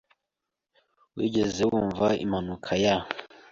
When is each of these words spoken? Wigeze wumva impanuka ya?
Wigeze 1.15 1.61
wumva 1.71 2.07
impanuka 2.23 2.71
ya? 2.83 2.95